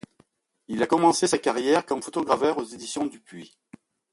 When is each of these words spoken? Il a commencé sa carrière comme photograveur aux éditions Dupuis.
Il 0.67 0.81
a 0.81 0.87
commencé 0.87 1.27
sa 1.27 1.37
carrière 1.37 1.85
comme 1.85 2.01
photograveur 2.01 2.57
aux 2.57 2.63
éditions 2.63 3.05
Dupuis. 3.05 3.55